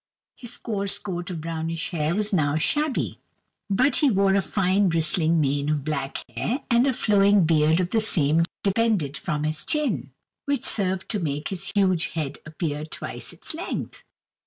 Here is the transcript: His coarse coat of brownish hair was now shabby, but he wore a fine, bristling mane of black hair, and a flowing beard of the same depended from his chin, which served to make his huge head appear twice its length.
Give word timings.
His 0.35 0.57
coarse 0.57 0.97
coat 0.97 1.29
of 1.29 1.41
brownish 1.41 1.91
hair 1.91 2.15
was 2.15 2.33
now 2.33 2.57
shabby, 2.57 3.19
but 3.69 3.97
he 3.97 4.09
wore 4.09 4.33
a 4.33 4.41
fine, 4.41 4.89
bristling 4.89 5.39
mane 5.39 5.69
of 5.69 5.83
black 5.85 6.25
hair, 6.27 6.61
and 6.71 6.87
a 6.87 6.93
flowing 6.93 7.43
beard 7.45 7.79
of 7.79 7.91
the 7.91 8.01
same 8.01 8.45
depended 8.63 9.15
from 9.15 9.43
his 9.43 9.63
chin, 9.63 10.09
which 10.45 10.65
served 10.65 11.07
to 11.09 11.19
make 11.19 11.49
his 11.49 11.71
huge 11.75 12.07
head 12.17 12.39
appear 12.47 12.83
twice 12.83 13.31
its 13.31 13.53
length. 13.53 14.01